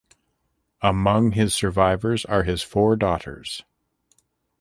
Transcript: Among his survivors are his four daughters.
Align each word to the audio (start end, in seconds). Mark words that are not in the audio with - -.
Among 0.81 1.33
his 1.33 1.53
survivors 1.53 2.25
are 2.25 2.41
his 2.41 2.63
four 2.63 2.95
daughters. 2.95 3.61